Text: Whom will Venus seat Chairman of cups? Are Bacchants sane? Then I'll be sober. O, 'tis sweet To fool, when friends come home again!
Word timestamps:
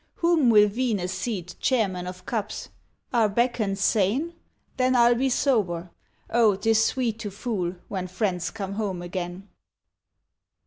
Whom 0.15 0.49
will 0.49 0.67
Venus 0.67 1.13
seat 1.13 1.55
Chairman 1.59 2.07
of 2.07 2.25
cups? 2.25 2.69
Are 3.13 3.29
Bacchants 3.29 3.83
sane? 3.83 4.33
Then 4.77 4.95
I'll 4.95 5.13
be 5.13 5.29
sober. 5.29 5.91
O, 6.31 6.55
'tis 6.55 6.83
sweet 6.83 7.19
To 7.19 7.29
fool, 7.29 7.75
when 7.87 8.07
friends 8.07 8.49
come 8.49 8.73
home 8.73 9.03
again! 9.03 9.47